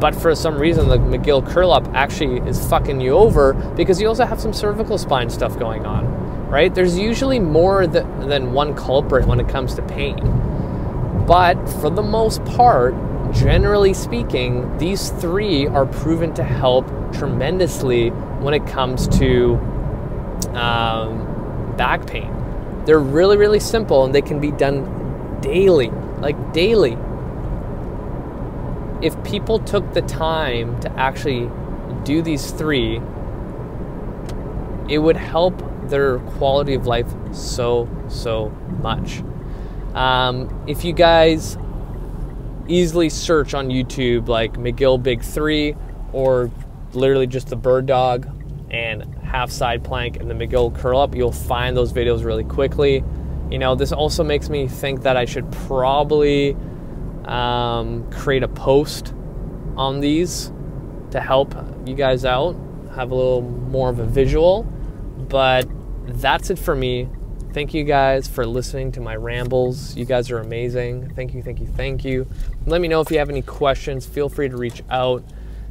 [0.00, 4.08] but for some reason the McGill curl up actually is fucking you over because you
[4.08, 6.04] also have some cervical spine stuff going on,
[6.48, 6.74] right?
[6.74, 10.18] There's usually more th- than one culprit when it comes to pain.
[11.26, 12.94] But for the most part,
[13.32, 19.54] generally speaking, these three are proven to help tremendously when it comes to
[20.54, 22.30] um, back pain.
[22.84, 26.98] They're really, really simple and they can be done daily, like daily.
[29.00, 31.50] If people took the time to actually
[32.04, 33.00] do these three,
[34.88, 38.50] it would help their quality of life so, so
[38.82, 39.22] much.
[39.94, 41.56] Um, if you guys
[42.66, 45.76] easily search on YouTube like McGill Big Three
[46.12, 46.50] or
[46.92, 48.28] literally just the bird dog
[48.70, 53.04] and half side plank and the McGill curl up, you'll find those videos really quickly.
[53.50, 56.56] You know, this also makes me think that I should probably
[57.26, 59.14] um, create a post
[59.76, 60.52] on these
[61.10, 61.54] to help
[61.86, 62.56] you guys out,
[62.94, 64.64] have a little more of a visual.
[65.28, 65.68] But
[66.06, 67.08] that's it for me.
[67.54, 69.96] Thank you guys for listening to my rambles.
[69.96, 71.14] You guys are amazing.
[71.14, 72.26] Thank you, thank you, thank you.
[72.66, 74.04] Let me know if you have any questions.
[74.04, 75.22] Feel free to reach out.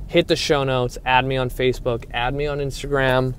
[0.07, 3.33] Hit the show notes, add me on Facebook, add me on Instagram.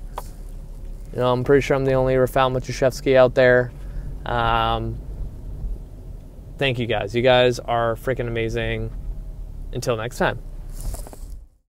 [1.11, 3.71] You know, I'm pretty sure I'm the only Rafal Matuszewski out there.
[4.27, 4.99] Um,
[6.59, 7.15] thank you guys.
[7.15, 8.91] You guys are freaking amazing.
[9.73, 10.39] Until next time.